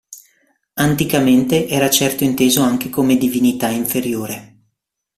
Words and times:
Anticamente 0.77 1.67
era 1.69 1.87
certo 1.87 2.23
inteso 2.23 2.63
anche 2.63 2.89
come 2.89 3.17
divinità 3.17 3.67
inferiore. 3.69 4.55